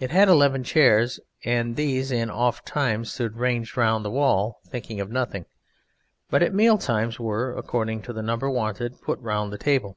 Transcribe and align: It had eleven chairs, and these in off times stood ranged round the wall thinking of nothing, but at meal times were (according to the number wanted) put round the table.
It 0.00 0.10
had 0.10 0.28
eleven 0.28 0.64
chairs, 0.64 1.20
and 1.44 1.76
these 1.76 2.10
in 2.10 2.30
off 2.30 2.64
times 2.64 3.12
stood 3.12 3.36
ranged 3.36 3.76
round 3.76 4.04
the 4.04 4.10
wall 4.10 4.58
thinking 4.66 4.98
of 4.98 5.08
nothing, 5.12 5.46
but 6.28 6.42
at 6.42 6.52
meal 6.52 6.78
times 6.78 7.20
were 7.20 7.54
(according 7.56 8.02
to 8.02 8.12
the 8.12 8.22
number 8.22 8.50
wanted) 8.50 9.00
put 9.02 9.20
round 9.20 9.52
the 9.52 9.58
table. 9.58 9.96